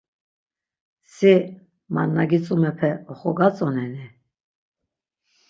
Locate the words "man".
1.93-2.09